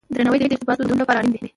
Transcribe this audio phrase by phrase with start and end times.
[0.15, 1.41] درناوی د ارتباطاتو د سمون لپاره اړین دی.